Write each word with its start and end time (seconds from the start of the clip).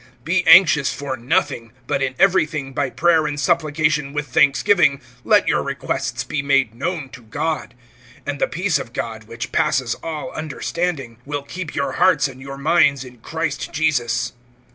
(6)Be 0.25 0.41
anxious 0.47 0.91
for 0.91 1.15
nothing; 1.15 1.73
but 1.85 2.01
in 2.01 2.15
every 2.17 2.47
thing, 2.47 2.73
by 2.73 2.89
prayer 2.89 3.27
and 3.27 3.39
supplication 3.39 4.13
with 4.13 4.25
thanksgiving, 4.29 4.99
let 5.23 5.47
your 5.47 5.61
requests 5.61 6.23
be 6.23 6.41
made 6.41 6.73
known 6.73 7.07
to 7.09 7.21
God. 7.21 7.75
(7)And 8.25 8.39
the 8.39 8.47
peace 8.47 8.79
of 8.79 8.93
God, 8.93 9.25
which 9.25 9.51
passes 9.51 9.93
all 10.01 10.31
understanding, 10.31 11.19
will 11.23 11.43
keep 11.43 11.75
your 11.75 11.91
hearts 11.91 12.27
and 12.27 12.41
your 12.41 12.57
minds 12.57 13.05
in 13.05 13.17
Christ 13.19 13.71
Jesus. 13.71 14.33